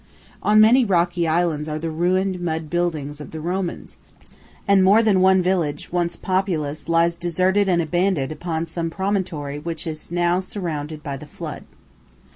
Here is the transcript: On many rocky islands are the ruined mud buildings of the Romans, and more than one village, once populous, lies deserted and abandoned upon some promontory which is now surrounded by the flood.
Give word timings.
On 0.41 0.59
many 0.59 0.83
rocky 0.83 1.27
islands 1.27 1.69
are 1.69 1.77
the 1.77 1.91
ruined 1.91 2.39
mud 2.41 2.71
buildings 2.71 3.21
of 3.21 3.29
the 3.29 3.39
Romans, 3.39 3.97
and 4.67 4.83
more 4.83 5.03
than 5.03 5.21
one 5.21 5.43
village, 5.43 5.91
once 5.93 6.15
populous, 6.15 6.89
lies 6.89 7.15
deserted 7.15 7.69
and 7.69 7.83
abandoned 7.83 8.31
upon 8.31 8.65
some 8.65 8.89
promontory 8.89 9.59
which 9.59 9.85
is 9.85 10.09
now 10.11 10.39
surrounded 10.39 11.03
by 11.03 11.17
the 11.17 11.27
flood. 11.27 11.65